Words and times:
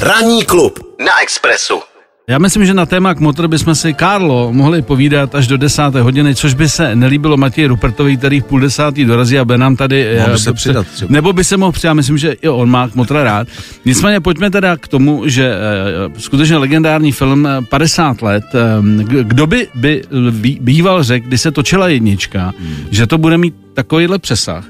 Ranní 0.00 0.44
klub 0.44 0.78
na 1.04 1.22
Expressu. 1.22 1.74
Já 2.28 2.38
myslím, 2.38 2.66
že 2.66 2.74
na 2.74 2.86
téma 2.86 3.14
motor 3.18 3.48
bychom 3.48 3.74
si, 3.74 3.94
Karlo, 3.94 4.52
mohli 4.52 4.82
povídat 4.82 5.34
až 5.34 5.46
do 5.46 5.56
desáté 5.56 6.00
hodiny, 6.00 6.34
což 6.34 6.54
by 6.54 6.68
se 6.68 6.96
nelíbilo 6.96 7.36
Matěji 7.36 7.66
Rupertovi, 7.66 8.16
který 8.16 8.40
v 8.40 8.44
půl 8.44 8.60
desátý 8.60 9.04
dorazí 9.04 9.38
a 9.38 9.44
nám 9.56 9.76
tady... 9.76 10.16
Mohl 10.18 10.32
by 10.32 10.38
se 10.38 10.52
přidat 10.52 10.86
třeba. 10.86 11.12
Nebo 11.12 11.32
by 11.32 11.44
se 11.44 11.56
mohl 11.56 11.72
přidat, 11.72 11.94
myslím, 11.94 12.18
že 12.18 12.32
i 12.32 12.48
on 12.48 12.70
má 12.70 12.90
motor 12.94 13.16
rád. 13.16 13.48
Nicméně 13.84 14.20
pojďme 14.20 14.50
teda 14.50 14.76
k 14.76 14.88
tomu, 14.88 15.22
že 15.28 15.52
eh, 15.54 16.20
skutečně 16.20 16.56
legendární 16.56 17.12
film 17.12 17.46
eh, 17.46 17.50
50 17.70 18.22
let, 18.22 18.44
eh, 18.54 19.04
k- 19.04 19.26
kdo 19.26 19.46
by, 19.46 19.68
by 19.74 20.02
býval 20.60 21.02
řekl, 21.02 21.26
kdy 21.26 21.38
se 21.38 21.50
točila 21.50 21.88
jednička, 21.88 22.52
Hmm. 22.58 22.76
že 22.90 23.06
to 23.06 23.18
bude 23.18 23.38
mít 23.38 23.54
takovýhle 23.74 24.18
přesah. 24.18 24.64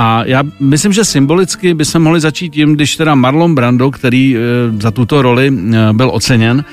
A 0.00 0.22
já 0.24 0.42
myslím, 0.60 0.92
že 0.92 1.04
symbolicky 1.04 1.74
bychom 1.74 2.02
mohli 2.02 2.20
začít 2.20 2.48
tím, 2.48 2.74
když 2.74 2.96
teda 2.96 3.14
Marlon 3.14 3.54
Brando, 3.54 3.90
který 3.90 4.36
e, 4.36 4.40
za 4.82 4.90
tuto 4.90 5.22
roli 5.22 5.48
e, 5.48 5.92
byl 5.92 6.10
oceněn, 6.12 6.64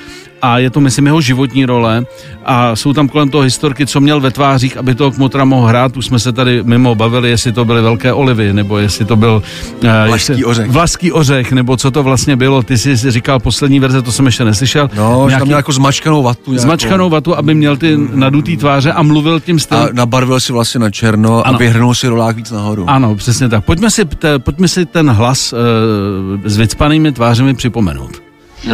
a 0.42 0.58
je 0.58 0.70
to, 0.70 0.80
myslím, 0.80 1.06
jeho 1.06 1.20
životní 1.20 1.64
role 1.66 2.04
a 2.44 2.76
jsou 2.76 2.92
tam 2.92 3.08
kolem 3.08 3.28
toho 3.28 3.42
historky, 3.42 3.86
co 3.86 4.00
měl 4.00 4.20
ve 4.20 4.30
tvářích, 4.30 4.76
aby 4.76 4.94
toho 4.94 5.10
Kmotra 5.10 5.44
mohl 5.44 5.66
hrát. 5.66 5.96
Už 5.96 6.06
jsme 6.06 6.18
se 6.18 6.32
tady 6.32 6.62
mimo 6.62 6.94
bavili, 6.94 7.30
jestli 7.30 7.52
to 7.52 7.64
byly 7.64 7.82
velké 7.82 8.12
olivy, 8.12 8.52
nebo 8.52 8.78
jestli 8.78 9.04
to 9.04 9.16
byl... 9.16 9.42
e, 9.82 10.06
Vlašský 10.08 10.32
jestli- 10.32 10.44
ořech. 10.44 10.70
Vlašský 10.70 11.12
ořech, 11.12 11.52
nebo 11.52 11.76
co 11.76 11.90
to 11.90 12.02
vlastně 12.02 12.36
bylo. 12.36 12.62
Ty 12.62 12.78
jsi 12.78 12.96
říkal 13.10 13.40
poslední 13.40 13.80
verze, 13.80 14.02
to 14.02 14.12
jsem 14.12 14.26
ještě 14.26 14.44
neslyšel. 14.44 14.90
No, 14.96 15.26
že 15.30 15.36
tam 15.36 15.46
měl 15.46 15.58
jako 15.58 15.72
zmačkanou 15.72 16.22
vatu. 16.22 16.50
nějakou. 16.50 16.62
zmačkanou 16.62 17.10
vatu, 17.10 17.36
aby 17.36 17.54
měl 17.54 17.76
ty 17.76 17.96
nadutý 18.14 18.56
tváře 18.56 18.92
a 18.92 19.02
mluvil 19.02 19.40
tím 19.40 19.56
A 19.56 19.58
stylem. 19.58 19.88
nabarvil 19.92 20.40
si 20.40 20.52
vlastně 20.52 20.80
na 20.80 20.90
černo 20.90 21.46
Ano. 21.46 21.54
a 21.56 21.58
vyhrnul 21.58 21.94
si 21.94 22.08
rolák 22.08 22.36
víc 22.36 22.50
nahoru. 22.50 22.84
Ano, 22.90 23.14
přesně 23.14 23.48
tak. 23.48 23.64
Pojďme 23.64 23.90
si, 23.90 24.04
te, 24.04 24.38
pojďme 24.38 24.68
si 24.68 24.86
ten 24.86 25.10
hlas 25.10 25.52
e, 25.52 26.48
s 26.48 26.56
vycpanými 26.56 27.12
tvářemi 27.12 27.54
připomenout. 27.54 28.22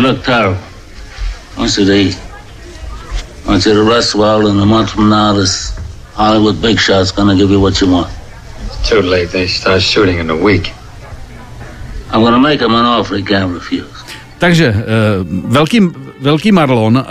Look 0.00 0.18
terrible. 0.18 0.58
I 1.56 1.60
want 1.60 1.78
you 1.78 1.84
to 1.84 1.92
eat. 1.92 2.18
I 3.48 3.54
you 3.54 3.74
to 3.74 3.82
rest 3.82 4.14
well, 4.14 4.46
and 4.46 4.60
a 4.60 4.66
month 4.66 4.90
from 4.90 5.08
now, 5.08 5.34
this 5.34 5.72
Hollywood 6.14 6.60
big 6.60 6.78
shot's 6.78 7.10
gonna 7.12 7.34
give 7.34 7.50
you 7.50 7.60
what 7.60 7.80
you 7.80 7.90
want. 7.90 8.08
Too 8.88 9.02
late. 9.02 9.30
They 9.32 9.48
start 9.48 9.82
shooting 9.82 10.18
in 10.18 10.30
a 10.30 10.36
week. 10.36 10.72
I'm 12.12 12.22
gonna 12.22 12.38
make 12.38 12.60
him 12.60 12.74
an 12.74 12.84
offer 12.84 13.16
he 13.16 13.22
can't 13.22 13.54
refuse. 13.54 13.92
Takže 14.38 14.66
e, 14.66 14.74
velký, 15.46 15.80
velký 16.20 16.52
Marlon, 16.52 16.98
e, 16.98 17.02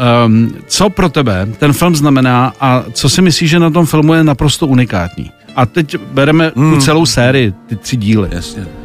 co 0.68 0.90
pro 0.90 1.10
tebe 1.10 1.48
ten 1.58 1.74
film 1.74 1.96
znamená 1.96 2.54
a 2.60 2.84
co 2.94 3.10
si 3.10 3.22
myslíš, 3.22 3.50
že 3.50 3.60
na 3.60 3.70
tom 3.70 3.86
filmu 3.86 4.14
je 4.14 4.24
naprosto 4.24 4.68
unikátní? 4.68 5.32
A 5.56 5.66
teď 5.66 5.96
bereme 5.98 6.52
hmm. 6.56 6.74
tu 6.74 6.82
celou 6.82 7.06
sérii, 7.06 7.54
ty 7.68 7.76
tři 7.76 7.98
díly. 7.98 8.30
Jasně. 8.32 8.81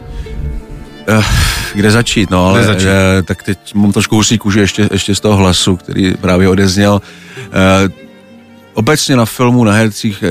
Eh, 1.08 1.22
kde 1.74 1.90
začít, 1.90 2.30
no, 2.30 2.46
ale 2.46 2.58
Kde 2.58 2.66
začít? 2.66 2.88
Eh, 2.88 3.22
tak 3.22 3.42
teď 3.42 3.74
mám 3.74 3.92
trošku 3.92 4.16
husí 4.16 4.38
kůži 4.38 4.60
ještě, 4.60 4.88
ještě 4.92 5.14
z 5.14 5.20
toho 5.20 5.36
hlasu, 5.36 5.76
který 5.76 6.14
právě 6.14 6.48
odezněl. 6.48 7.02
Eh, 7.38 7.88
obecně 8.74 9.16
na 9.16 9.24
filmu, 9.24 9.64
na 9.64 9.72
hercích 9.72 10.24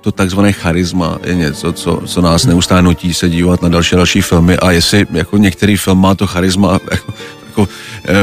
to 0.00 0.12
takzvané 0.12 0.52
charisma 0.52 1.18
je 1.24 1.34
něco, 1.34 1.72
co, 1.72 2.02
co 2.06 2.20
nás 2.20 2.44
neustále 2.44 2.82
nutí 2.82 3.14
se 3.14 3.28
dívat 3.28 3.62
na 3.62 3.68
další 3.68 3.96
další 3.96 4.20
filmy 4.20 4.56
a 4.56 4.70
jestli 4.70 5.06
jako 5.12 5.36
některý 5.36 5.76
film 5.76 5.98
má 6.00 6.14
to 6.14 6.26
charisma 6.26 6.72
jako, 6.90 7.12
jako 7.46 7.68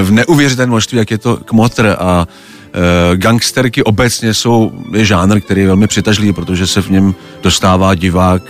v 0.04 0.12
neuvěřitelném 0.12 0.70
množství, 0.70 0.98
jak 0.98 1.12
je 1.12 1.18
to 1.18 1.38
kmotr 1.46 1.96
a 2.00 2.28
gangsterky 3.16 3.84
obecně 3.84 4.34
jsou 4.34 4.72
je 4.94 5.06
žánr, 5.06 5.42
který 5.42 5.62
je 5.62 5.68
velmi 5.68 5.88
přitažlivý, 5.88 6.34
protože 6.34 6.68
se 6.68 6.82
v 6.82 6.90
něm 6.90 7.16
dostává 7.44 7.96
divák 7.96 8.44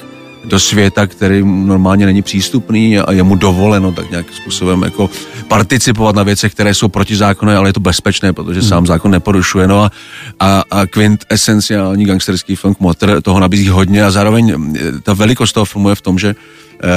do 0.45 0.59
světa, 0.59 1.07
který 1.07 1.43
normálně 1.45 2.05
není 2.05 2.21
přístupný 2.21 2.99
a 2.99 3.11
je 3.11 3.23
mu 3.23 3.35
dovoleno 3.35 3.91
tak 3.91 4.11
nějakým 4.11 4.35
způsobem 4.35 4.81
jako 4.83 5.09
participovat 5.47 6.15
na 6.15 6.23
věcech, 6.23 6.53
které 6.53 6.73
jsou 6.73 6.87
protizákonné, 6.87 7.55
ale 7.55 7.69
je 7.69 7.73
to 7.73 7.79
bezpečné, 7.79 8.33
protože 8.33 8.61
sám 8.61 8.87
zákon 8.87 9.11
neporušuje. 9.11 9.67
No 9.67 9.83
a, 9.83 9.91
a, 10.39 10.63
a 10.71 10.85
Quint 10.85 11.25
esenciální 11.29 12.05
gangsterský 12.05 12.55
film 12.55 12.75
Kmotr 12.75 13.21
toho 13.21 13.39
nabízí 13.39 13.69
hodně 13.69 14.03
a 14.03 14.11
zároveň 14.11 14.49
eh, 14.75 15.01
ta 15.03 15.13
velikost 15.13 15.53
toho 15.53 15.65
filmu 15.65 15.89
je 15.89 15.95
v 15.95 16.01
tom, 16.01 16.19
že 16.19 16.29
eh, 16.29 16.87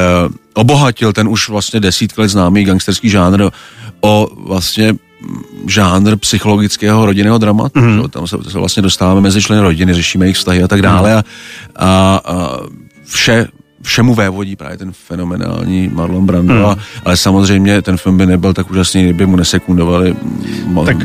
obohatil 0.55 1.13
ten 1.13 1.29
už 1.29 1.49
vlastně 1.49 1.81
desítky 1.81 2.21
let 2.21 2.29
známý 2.29 2.65
gangsterský 2.65 3.11
žánr 3.11 3.51
o 4.01 4.29
vlastně 4.37 4.93
mm, 4.93 4.99
žánr 5.69 6.17
psychologického 6.17 7.07
rodinného 7.07 7.39
dramatu. 7.39 7.81
Mm. 7.81 8.09
Tam 8.11 8.27
se, 8.27 8.37
se 8.49 8.59
vlastně 8.59 8.83
dostáváme 8.83 9.21
mezi 9.21 9.43
členy 9.43 9.63
rodiny, 9.63 9.95
řešíme 9.95 10.27
jejich 10.27 10.37
vztahy 10.37 10.63
a 10.63 10.69
tak 10.69 10.83
dále. 10.83 11.15
A, 11.15 11.25
a, 11.77 12.21
a 12.25 12.59
vše 13.07 13.47
všemu 13.83 14.15
vévodí 14.15 14.57
právě 14.57 14.77
ten 14.79 14.93
fenomenální 14.93 15.89
Marlon 15.93 16.27
Brando, 16.27 16.55
Hmm. 16.55 16.65
a, 16.65 16.77
ale 17.05 17.17
samozřejmě 17.17 17.83
ten 17.83 17.97
film 17.97 18.17
by 18.19 18.27
nebyl 18.27 18.53
tak 18.55 18.71
úžasný, 18.71 19.03
kdyby 19.05 19.27
mu 19.27 19.37
nesekundovali 19.37 20.17
Tak- 20.87 20.97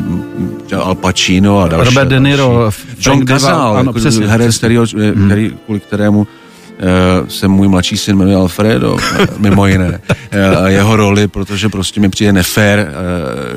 Al 0.82 0.94
Pacino 0.94 1.60
a 1.60 1.68
další. 1.68 1.84
Robert 1.94 2.08
De 2.08 2.20
Niro, 2.20 2.58
další. 2.58 2.86
John 3.00 3.26
Cazale, 3.26 3.78
ano, 3.80 3.92
jako 3.96 4.26
herec, 4.26 4.58
který, 4.58 4.78
který, 5.26 5.56
kvůli 5.64 5.80
kterému 5.80 6.26
se 7.28 7.48
můj 7.48 7.68
mladší 7.68 7.96
syn 7.96 8.16
jmenuje 8.16 8.36
Alfredo, 8.36 8.96
eh, 9.20 9.26
mimo 9.38 9.66
jiné. 9.66 10.00
Eh, 10.30 10.56
A 10.56 10.68
jeho 10.68 10.96
roli, 10.96 11.28
protože 11.28 11.68
prostě 11.68 12.00
mi 12.00 12.08
přijde 12.08 12.32
nefér, 12.32 12.78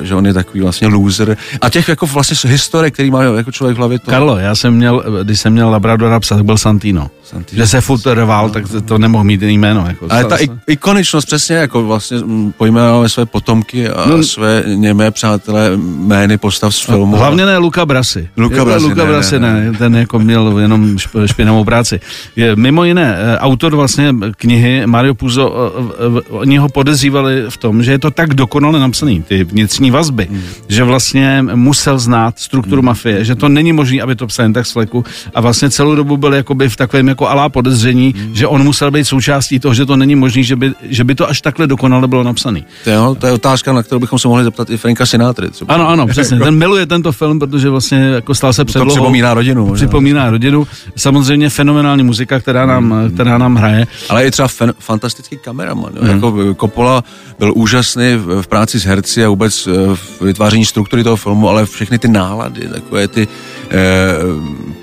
eh, 0.00 0.04
že 0.04 0.14
on 0.14 0.26
je 0.26 0.34
takový 0.34 0.60
vlastně 0.60 0.88
loser. 0.88 1.36
A 1.60 1.70
těch 1.70 1.88
jako 1.88 2.06
vlastně 2.06 2.50
historek, 2.50 2.94
který 2.94 3.10
má 3.10 3.22
jako 3.22 3.52
člověk 3.52 3.74
v 3.76 3.78
hlavě, 3.78 3.98
to... 3.98 4.10
Karlo, 4.10 4.36
já 4.38 4.54
jsem 4.54 4.74
měl, 4.74 5.04
když 5.22 5.40
jsem 5.40 5.52
měl 5.52 5.70
Labradora 5.70 6.20
psa, 6.20 6.34
tak 6.36 6.44
byl 6.44 6.58
Santino. 6.58 7.10
Santino. 7.24 7.62
Že 7.62 7.66
se 7.68 7.80
furt 7.80 8.06
rval, 8.06 8.50
tak 8.50 8.64
to- 8.84 8.98
nemohl 8.98 9.24
mít 9.24 9.42
jiný 9.42 9.58
jméno. 9.58 9.84
Jako. 9.88 10.06
Ale 10.10 10.24
ta 10.24 10.36
ik- 10.36 10.52
ikoničnost 10.66 11.26
přesně, 11.26 11.56
jako 11.56 11.84
vlastně 11.84 12.18
mm, 12.18 12.52
pojmenováme 12.58 13.08
své 13.08 13.26
potomky 13.26 13.88
a 13.88 14.06
No. 14.08 14.16
no, 14.16 14.22
své 14.22 14.62
němé 14.66 15.10
přátelé 15.10 15.70
jmény 15.76 16.38
postav 16.38 16.74
z 16.74 16.80
filmu. 16.80 17.16
Hlavně 17.16 17.46
ne 17.46 17.58
Luka 17.58 17.86
Brasi. 17.86 18.28
Luca 18.36 18.54
Je- 18.56 18.64
Brasi, 18.64 18.84
Luka 18.84 19.04
ne, 19.04 19.10
Brasi 19.10 19.38
ne, 19.38 19.60
ne, 19.70 19.78
ten 19.78 19.96
jako 19.96 20.18
měl 20.18 20.58
jenom 20.58 20.96
šp- 20.96 21.26
špinavou 21.26 21.64
práci. 21.64 22.00
Je, 22.36 22.56
mimo 22.56 22.84
jiné, 22.84 23.13
eh, 23.14 23.38
autor 23.38 23.76
vlastně 23.76 24.14
knihy 24.36 24.82
Mario 24.86 25.14
Puzo, 25.14 25.54
eh, 25.54 26.20
oni 26.30 26.56
ho 26.56 26.68
podezřívali 26.68 27.44
v 27.48 27.56
tom, 27.56 27.82
že 27.82 27.92
je 27.92 27.98
to 27.98 28.10
tak 28.10 28.34
dokonale 28.34 28.80
napsaný, 28.80 29.22
ty 29.22 29.44
vnitřní 29.44 29.90
vazby, 29.90 30.26
Hmm. 30.30 30.42
že 30.68 30.84
vlastně 30.84 31.44
musel 31.54 31.98
znát 31.98 32.38
strukturu 32.38 32.82
mafie, 32.82 33.24
že 33.24 33.34
to 33.34 33.48
není 33.48 33.72
možné, 33.72 34.02
aby 34.02 34.16
to 34.16 34.26
psal 34.26 34.44
jen 34.44 34.52
tak 34.52 34.66
z 34.66 34.72
fleku 34.72 35.04
a 35.34 35.40
vlastně 35.40 35.70
celou 35.70 35.94
dobu 35.94 36.16
byl 36.16 36.34
jakoby 36.34 36.68
v 36.68 36.76
takovém 36.76 37.08
jako 37.08 37.28
alá 37.28 37.48
podezření, 37.48 38.14
Hmm. 38.16 38.34
že 38.34 38.46
on 38.46 38.62
musel 38.64 38.90
být 38.90 39.04
součástí 39.04 39.58
toho, 39.60 39.74
že 39.74 39.86
to 39.86 39.96
není 39.96 40.14
možné, 40.14 40.42
že 40.42 40.56
by, 40.56 40.72
že 40.82 41.04
by 41.04 41.14
to 41.14 41.28
až 41.28 41.40
takhle 41.40 41.66
dokonale 41.66 42.08
bylo 42.08 42.22
napsaný. 42.22 42.64
To, 42.84 43.14
to 43.14 43.26
je 43.26 43.32
otázka, 43.32 43.72
na 43.72 43.82
kterou 43.82 43.98
bychom 43.98 44.18
se 44.18 44.28
mohli 44.28 44.44
zeptat 44.44 44.70
i 44.70 44.76
Franka 44.76 45.06
Sinatry. 45.06 45.50
Třeba. 45.50 45.74
Ano, 45.74 45.88
ano, 45.88 46.06
přesně. 46.06 46.38
Ten 46.38 46.54
miluje 46.54 46.86
tento 46.86 47.12
film, 47.12 47.38
protože 47.38 47.70
vlastně 47.70 47.98
jako 47.98 48.34
stal 48.34 48.52
se 48.52 48.60
to 48.60 48.64
předlohou. 48.64 48.90
připomíná 48.90 49.34
rodinu. 49.34 49.72
Připomíná 49.74 50.30
rodinu. 50.30 50.66
Samozřejmě 50.96 51.50
fenomenální 51.50 52.02
muzika, 52.02 52.40
která 52.40 52.66
nám, 52.66 52.94
která 53.14 53.38
nám 53.38 53.54
hraje. 53.56 53.86
Ale 54.08 54.24
je 54.24 54.30
třeba 54.30 54.48
fen, 54.48 54.72
fantastický 54.78 55.36
kameraman. 55.36 55.92
Jo? 55.96 56.02
Mhm. 56.02 56.10
Mm. 56.10 56.14
Jako 56.14 56.54
Coppola 56.60 57.04
byl 57.38 57.52
úžasný 57.56 58.16
v, 58.16 58.42
v 58.42 58.46
práci 58.46 58.80
s 58.80 58.84
herci 58.84 59.24
a 59.24 59.28
vůbec 59.28 59.66
eh, 59.66 59.70
v 59.94 60.20
vytváření 60.20 60.64
struktury 60.64 61.04
toho 61.04 61.16
filmu, 61.16 61.48
ale 61.48 61.66
všechny 61.66 61.98
ty 61.98 62.08
nálady, 62.08 62.68
takové 62.68 63.08
ty 63.08 63.28
eh, 63.70 63.74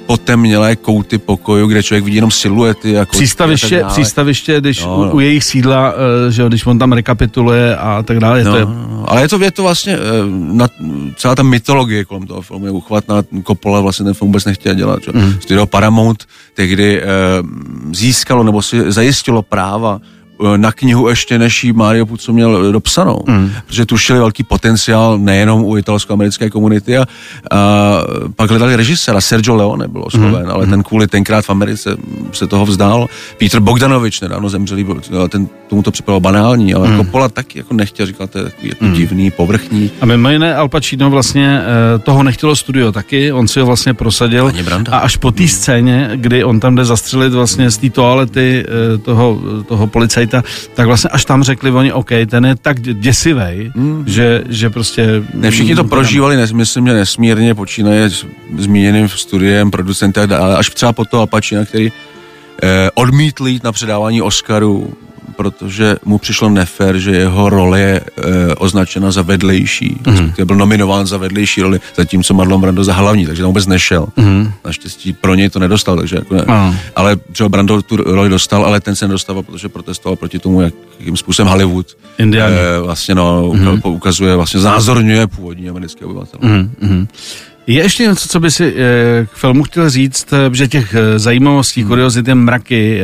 potemnělé 0.06 0.76
kouty 0.76 1.18
pokoju, 1.18 1.68
kde 1.68 1.84
člověk 1.84 2.04
vidí 2.04 2.16
jenom 2.16 2.32
siluety. 2.32 2.98
A 3.00 3.06
kouty 3.06 3.18
a 3.18 3.20
Přístaviště, 3.20 3.84
přístaviště 3.88 4.60
když 4.62 4.86
No, 4.86 4.98
u, 4.98 5.06
no. 5.06 5.12
u 5.12 5.20
jejich 5.20 5.44
sídla, 5.44 5.94
eh, 6.28 6.32
že 6.32 6.44
když 6.48 6.66
on 6.66 6.80
tam 6.80 6.92
rekapituluje 6.92 7.78
a 7.78 8.04
tak 8.04 8.20
dále, 8.20 8.44
No, 8.44 8.52
to 8.52 8.58
je, 8.58 8.66
no, 8.66 9.06
ale 9.08 9.22
je 9.22 9.28
to, 9.30 9.44
je 9.44 9.52
to 9.52 9.64
vlastně, 9.64 9.98
na, 10.30 10.68
celá 11.16 11.36
ta 11.36 11.44
mytologie 11.44 12.06
kolem 12.06 12.28
toho 12.28 12.42
filmu 12.42 12.66
je 12.66 12.72
uchvatná. 12.72 13.24
Coppola 13.48 13.82
vlastně 13.82 14.04
ten 14.06 14.14
film 14.14 14.30
vůbec 14.30 14.46
nechtěl 14.46 14.74
dělat. 14.74 15.00
Že? 15.04 15.12
Mm. 15.14 15.34
Studio 15.40 15.66
Paramount 15.66 16.26
tehdy 16.54 17.02
eh, 17.02 17.06
získalo 17.94 18.44
nebo 18.44 18.62
si 18.62 18.92
zajistilo 18.92 19.42
práva 19.42 20.02
na 20.58 20.72
knihu 20.72 21.10
ještě 21.10 21.40
než 21.40 21.64
jí 21.64 21.74
Mario 21.74 22.06
Puzo 22.06 22.34
měl 22.34 22.72
dopsanou. 22.72 23.24
Mhm. 23.28 23.42
Mm. 23.42 23.52
Protože 23.68 23.86
tušili 23.86 24.20
velký 24.20 24.44
potenciál 24.44 25.18
nejenom 25.18 25.64
u 25.64 25.78
italsko-americké 25.78 26.50
komunity 26.50 26.98
a, 26.98 27.06
a 27.52 28.02
pak 28.36 28.50
hledali 28.50 28.76
režiséra. 28.76 29.22
Sergio 29.22 29.56
Leone 29.56 29.88
byl 29.88 30.04
osloven, 30.06 30.46
mm. 30.46 30.52
ale 30.52 30.68
ten 30.68 30.84
kvůli 30.84 31.08
tenkrát 31.08 31.46
v 31.46 31.50
Americe 31.50 31.98
se 32.32 32.48
toho 32.48 32.66
vzdál. 32.66 33.08
Peter 33.38 33.60
Bogdanovič 33.60 34.22
nedávno 34.22 34.50
zemřelý, 34.50 34.84
byl- 34.84 35.28
ten, 35.30 35.48
tomu 35.70 35.84
to 35.84 35.92
připadalo 35.92 36.20
banální, 36.20 36.74
ale 36.74 36.88
mm. 36.88 36.98
Coppola 36.98 37.30
taky 37.30 37.60
jako 37.60 37.74
nechtěl, 37.74 38.06
říkal, 38.06 38.28
to 38.28 38.38
je 38.38 38.44
takový 38.44 38.70
jako 38.70 38.86
mm. 38.86 38.94
divný, 38.94 39.32
povrchní. 39.32 39.92
A 40.02 40.06
mimo 40.06 40.30
jiné 40.30 40.56
Al 40.56 40.70
Pacino 40.70 41.10
vlastně 41.10 41.62
eh, 41.62 42.00
toho 42.00 42.24
nechtělo 42.24 42.56
studio 42.56 42.92
taky, 42.92 43.32
on 43.32 43.48
si 43.48 43.60
ho 43.60 43.66
vlastně 43.66 43.94
prosadil 43.94 44.52
a 44.92 44.98
až 44.98 45.18
po 45.18 45.32
té 45.32 45.48
scéně, 45.48 46.12
kdy 46.16 46.44
on 46.44 46.60
tam 46.60 46.76
jde 46.76 46.86
zastřelit 46.86 47.34
vlastně 47.34 47.72
z 47.72 47.78
té 47.78 47.90
toalety 47.90 48.66
eh, 48.68 48.98
toho, 48.98 49.42
toho 49.68 49.88
policajta, 49.88 50.31
tak 50.74 50.88
vlastně 50.88 51.10
až 51.10 51.26
tam 51.26 51.44
řekli 51.44 51.72
oni, 51.72 51.94
OK, 51.94 52.10
ten 52.30 52.46
je 52.46 52.56
tak 52.56 52.82
děsivej, 52.82 53.72
že, 54.06 54.44
že 54.50 54.70
prostě... 54.70 55.24
Ne, 55.34 55.52
všichni 55.52 55.76
to 55.76 55.84
prožívali, 55.84 56.36
nes, 56.36 56.52
myslím, 56.52 56.88
že 56.88 56.94
nesmírně, 56.94 57.56
počínaje 57.56 58.10
s 58.10 58.26
zmíněným 58.58 59.10
studiem, 59.10 59.72
producentem 59.72 60.24
a 60.24 60.28
tak 60.28 60.30
dále, 60.30 60.58
až 60.58 60.70
třeba 60.70 60.94
po 60.94 61.06
to 61.06 61.22
Apachina, 61.22 61.66
který 61.66 61.92
eh, 62.64 62.90
odmítl 62.94 63.48
jít 63.48 63.64
na 63.64 63.72
předávání 63.72 64.22
Oscaru, 64.22 64.94
protože 65.42 65.96
mu 66.06 66.18
přišlo 66.18 66.50
nefér, 66.50 66.98
že 66.98 67.12
jeho 67.12 67.50
role 67.50 67.80
je 67.80 68.02
e, 68.02 68.56
označena 68.56 69.12
za 69.12 69.22
vedlejší. 69.22 69.98
Mm. 70.08 70.34
Byl 70.46 70.56
nominován 70.56 71.08
za 71.08 71.18
vedlejší 71.18 71.62
roli, 71.62 71.80
zatímco 71.96 72.34
Marlon 72.34 72.62
Brando 72.62 72.84
za 72.84 72.94
hlavní, 72.94 73.26
takže 73.26 73.42
tam 73.42 73.50
vůbec 73.50 73.68
nešel. 73.68 74.08
Mm. 74.16 74.52
Naštěstí 74.66 75.14
pro 75.14 75.36
něj 75.36 75.50
to 75.50 75.60
nedostal, 75.60 75.98
takže 75.98 76.16
jako 76.16 76.36
ne. 76.36 76.44
Ale 76.96 77.16
třeba 77.32 77.50
Brando 77.50 77.82
tu 77.82 77.98
roli 77.98 78.30
dostal, 78.30 78.66
ale 78.66 78.80
ten 78.82 78.96
se 78.96 79.08
nedostal, 79.08 79.44
protože 79.44 79.70
protestoval 79.70 80.16
proti 80.16 80.40
tomu, 80.40 80.62
jak, 80.62 80.74
jakým 81.00 81.18
způsobem 81.18 81.50
Hollywood 81.52 81.88
e, 82.20 82.80
vlastně 82.80 83.16
no, 83.16 83.54
mm. 83.54 83.82
ukazuje, 83.84 84.36
vlastně 84.36 84.60
znázorňuje 84.60 85.28
původní 85.28 85.70
americké 85.70 86.06
obyvatel. 86.06 86.40
Mm. 86.44 87.08
Je 87.72 87.84
ještě 87.84 88.04
něco, 88.04 88.28
co 88.28 88.40
by 88.40 88.52
si 88.52 88.66
e, 88.66 89.26
k 89.26 89.36
filmu 89.36 89.64
chtěl 89.64 89.90
říct, 89.90 90.28
eh, 90.34 90.56
že 90.56 90.68
těch 90.68 90.96
e, 90.96 91.20
zajímavostí, 91.20 91.84
kuriozit 91.84 92.28
je 92.28 92.36
mraky, 92.36 93.02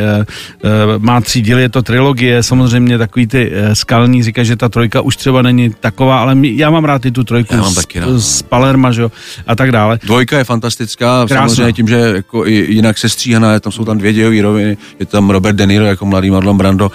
má 0.97 1.21
tři 1.21 1.41
díly, 1.41 1.61
je 1.61 1.69
to 1.69 1.81
trilogie, 1.81 2.43
samozřejmě 2.43 2.97
takový 2.97 3.27
ty 3.27 3.51
skalní, 3.73 4.23
říká, 4.23 4.43
že 4.43 4.55
ta 4.55 4.69
trojka 4.69 5.01
už 5.01 5.15
třeba 5.15 5.41
není 5.41 5.69
taková, 5.79 6.19
ale 6.19 6.35
já 6.41 6.69
mám 6.69 6.85
rád 6.85 7.05
i 7.05 7.11
tu 7.11 7.23
trojku 7.23 7.55
já 7.55 7.63
z, 7.63 7.75
taky 7.75 7.99
rád. 7.99 8.09
z 8.17 8.41
Palerma, 8.41 8.91
že 8.91 9.01
jo, 9.01 9.11
a 9.47 9.55
tak 9.55 9.71
dále. 9.71 9.99
Dvojka 10.03 10.37
je 10.37 10.43
fantastická, 10.43 11.25
Krásná. 11.27 11.47
samozřejmě 11.47 11.73
tím, 11.73 11.87
že 11.87 11.95
jako 11.95 12.45
jinak 12.45 12.97
se 12.97 13.09
stříhaná, 13.09 13.59
tam 13.59 13.71
jsou 13.71 13.85
tam 13.85 13.97
dvě 13.97 14.13
dějové 14.13 14.41
roviny, 14.41 14.77
je 14.99 15.05
tam 15.05 15.29
Robert 15.29 15.55
De 15.55 15.65
Niro 15.65 15.85
jako 15.85 16.05
mladý 16.05 16.31
Marlon 16.31 16.57
Brando. 16.57 16.91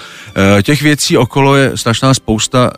Těch 0.63 0.83
věcí 0.83 1.17
okolo 1.17 1.57
je 1.57 1.73
strašná 1.75 2.15
spousta, 2.15 2.71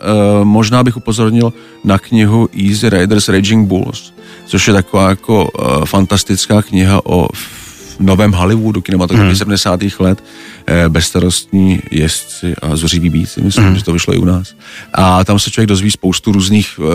možná 0.43 0.85
bych 0.85 0.97
upozornil 0.97 1.53
na 1.85 1.99
knihu 1.99 2.49
Easy 2.69 2.91
Riders 2.91 3.29
Raging 3.29 3.69
Bulls, 3.69 4.14
což 4.47 4.69
je 4.69 4.75
taková 4.75 5.09
jako 5.09 5.51
uh, 5.51 5.85
fantastická 5.85 6.63
kniha 6.63 7.01
o 7.07 7.29
novém 8.01 8.33
Hollywoodu, 8.33 8.81
kinematografii 8.81 9.33
mm. 9.33 9.37
70. 9.37 9.81
let, 9.99 10.25
eh, 10.67 10.89
bezstarostní 10.89 11.81
jezdci 11.91 12.55
a 12.63 12.77
zořiví 12.77 13.11
bíci, 13.11 13.43
myslím, 13.43 13.65
mm. 13.65 13.77
že 13.77 13.85
to 13.85 13.93
vyšlo 13.93 14.15
i 14.15 14.19
u 14.19 14.25
nás. 14.25 14.55
A 14.93 15.25
tam 15.25 15.39
se 15.39 15.51
člověk 15.51 15.69
dozví 15.69 15.91
spoustu 15.91 16.33
různých 16.33 16.79
uh, 16.79 16.87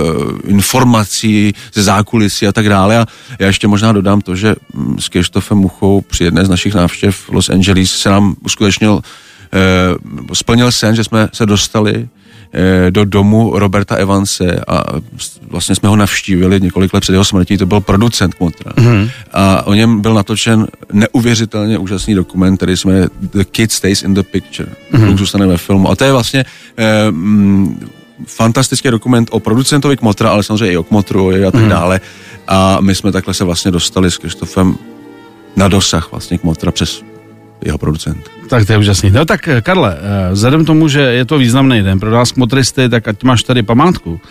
informací 0.47 1.53
ze 1.73 1.83
zákulisí 1.83 2.47
a 2.47 2.51
tak 2.51 2.69
dále. 2.69 2.97
A 2.97 3.05
já 3.39 3.47
ještě 3.47 3.67
možná 3.67 3.91
dodám 3.91 4.21
to, 4.21 4.35
že 4.35 4.55
mm, 4.73 4.99
s 4.99 5.09
Kirštofem 5.09 5.57
Muchou 5.57 6.01
při 6.01 6.23
jedné 6.23 6.45
z 6.45 6.49
našich 6.49 6.73
návštěv 6.73 7.15
v 7.15 7.29
Los 7.29 7.49
Angeles 7.49 7.91
se 7.91 8.09
nám 8.09 8.35
uskutečnil, 8.45 8.93
uh, 8.93 9.01
splnil 10.33 10.71
sen, 10.71 10.95
že 10.95 11.03
jsme 11.03 11.29
se 11.33 11.45
dostali 11.45 11.93
Eh, 11.93 12.18
do 12.89 13.05
domu 13.05 13.59
Roberta 13.59 13.95
Evanse 13.95 14.61
a 14.67 14.83
vlastně 15.49 15.75
jsme 15.75 15.89
ho 15.89 15.95
navštívili 15.95 16.61
několik 16.61 16.93
let 16.93 17.01
před 17.01 17.11
jeho 17.11 17.25
smrtí, 17.25 17.57
to 17.57 17.65
byl 17.65 17.81
producent 17.81 18.33
Kmotra. 18.33 18.71
Mm-hmm. 18.71 19.09
A 19.33 19.67
o 19.67 19.73
něm 19.73 20.01
byl 20.01 20.13
natočen 20.13 20.67
neuvěřitelně 20.93 21.77
úžasný 21.77 22.15
dokument, 22.15 22.57
který 22.57 22.77
jsme 22.77 23.07
The 23.21 23.43
Kid 23.43 23.71
Stays 23.71 24.03
in 24.03 24.13
the 24.13 24.23
Picture. 24.23 24.69
Mm-hmm. 24.93 25.17
zůstane 25.17 25.47
ve 25.47 25.57
filmu. 25.57 25.91
A 25.91 25.95
to 25.95 26.03
je 26.03 26.11
vlastně 26.11 26.45
eh, 26.77 27.11
mm, 27.11 27.89
fantastický 28.25 28.89
dokument 28.91 29.27
o 29.31 29.39
producentovi 29.39 29.97
Kmotra, 29.97 30.29
ale 30.29 30.43
samozřejmě 30.43 30.73
i 30.73 30.77
o 30.77 30.83
Kmotru 30.83 31.29
a 31.29 31.51
tak 31.51 31.61
mm-hmm. 31.61 31.69
dále. 31.69 32.01
A 32.47 32.77
my 32.81 32.95
jsme 32.95 33.11
takhle 33.11 33.33
se 33.33 33.43
vlastně 33.43 33.71
dostali 33.71 34.11
s 34.11 34.17
Kristofem 34.17 34.75
na 35.55 35.67
dosah 35.67 36.11
vlastně 36.11 36.37
Kmotra 36.37 36.71
přes 36.71 37.01
jeho 37.61 37.77
producent. 37.77 38.17
Tak 38.49 38.65
to 38.65 38.73
je 38.73 38.81
úžasný. 38.81 39.09
No 39.11 39.25
tak 39.25 39.45
Karle, 39.61 39.91
eh, 39.93 39.99
vzhledem 40.33 40.65
tomu, 40.65 40.87
že 40.87 41.01
je 41.01 41.25
to 41.25 41.37
významný 41.37 41.83
den 41.83 41.99
pro 41.99 42.11
nás 42.11 42.33
motristy, 42.33 42.89
tak 42.89 43.07
ať 43.07 43.23
máš 43.23 43.43
tady 43.43 43.63
památku. 43.63 44.21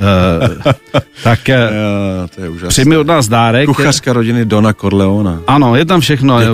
Uh, 0.00 0.72
tak 1.22 1.40
uh, 1.48 2.26
to 2.34 2.42
je 2.42 2.48
úžasné. 2.48 2.68
přijmi 2.68 2.96
od 2.96 3.06
nás 3.06 3.28
dárek. 3.28 3.66
Kuchařka 3.66 4.12
rodiny 4.12 4.44
Dona 4.44 4.72
Corleona. 4.72 5.40
Ano, 5.46 5.76
je 5.76 5.84
tam 5.84 6.00
všechno. 6.00 6.40
Je, 6.40 6.48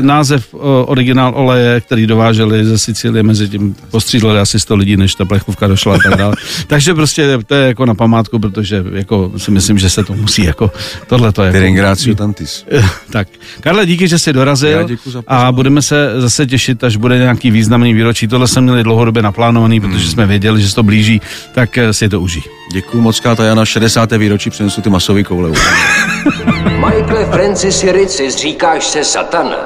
název 0.00 0.54
uh, 0.54 0.60
originál 0.86 1.32
oleje, 1.36 1.80
který 1.80 2.06
dováželi 2.06 2.64
ze 2.64 2.78
Sicílie, 2.78 3.22
mezi 3.22 3.48
tím 3.48 3.76
postřídleli 3.90 4.40
asi 4.40 4.60
100 4.60 4.76
lidí, 4.76 4.96
než 4.96 5.14
ta 5.14 5.24
plechovka 5.24 5.66
došla 5.66 5.94
a 5.94 5.98
tak 5.98 6.18
dále. 6.18 6.34
Takže 6.66 6.94
prostě 6.94 7.38
to 7.46 7.54
je 7.54 7.66
jako 7.66 7.86
na 7.86 7.94
památku, 7.94 8.38
protože 8.38 8.84
jako 8.92 9.32
si 9.36 9.50
myslím, 9.50 9.78
že 9.78 9.90
se 9.90 10.04
to 10.04 10.12
musí 10.12 10.44
jako 10.44 10.70
tohle 11.06 11.32
to 11.32 11.42
jako... 11.42 11.58
Tantis. 12.14 12.66
tak. 13.10 13.28
Karle, 13.60 13.86
díky, 13.86 14.08
že 14.08 14.18
jsi 14.18 14.32
dorazil 14.32 14.86
a 15.26 15.52
budeme 15.52 15.82
se 15.82 16.12
zase 16.16 16.46
těšit, 16.46 16.84
až 16.84 16.96
bude 16.96 17.18
nějaký 17.18 17.50
významný 17.50 17.94
výročí. 17.94 18.28
Tohle 18.28 18.48
jsme 18.48 18.62
měli 18.62 18.82
dlouhodobě 18.82 19.22
naplánovaný, 19.22 19.80
protože 19.80 20.04
hmm. 20.04 20.10
jsme 20.10 20.26
věděli, 20.26 20.62
že 20.62 20.68
se 20.68 20.74
to 20.74 20.82
blíží, 20.82 21.20
tak 21.54 21.78
si 21.90 22.08
to 22.08 22.20
užij. 22.20 22.42
Děkuji 22.72 22.83
moc 22.92 23.20
krát 23.20 23.40
a 23.40 23.44
já 23.44 23.54
na 23.54 23.64
60. 23.64 24.12
výročí 24.12 24.50
přinesu 24.50 24.82
ty 24.82 24.90
masové 24.90 25.22
koule. 25.22 25.50
Michael 26.64 27.26
Francis 27.32 27.84
Ricis, 27.84 28.36
říkáš 28.36 28.84
se 28.84 29.04
satana? 29.04 29.56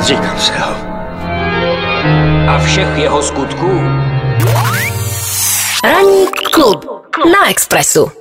Říkám 0.00 0.38
se 0.38 0.52
ho. 0.58 0.74
A 2.48 2.58
všech 2.58 2.88
jeho 2.96 3.22
skutků? 3.22 3.80
Ranní 5.84 6.26
klub 6.52 6.84
na 7.32 7.50
Expressu. 7.50 8.19